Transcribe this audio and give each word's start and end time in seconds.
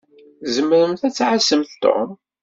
Tzemṛemt 0.43 1.01
ad 1.07 1.13
tɛassemt 1.13 1.71
Tom? 1.83 2.09